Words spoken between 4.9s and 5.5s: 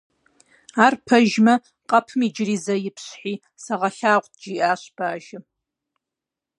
бажэм.